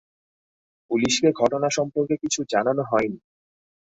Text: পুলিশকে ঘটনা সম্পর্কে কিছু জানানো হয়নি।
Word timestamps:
পুলিশকে 0.91 1.29
ঘটনা 1.41 1.67
সম্পর্কে 1.77 2.15
কিছু 2.17 2.39
জানানো 2.53 2.83
হয়নি। 2.91 3.19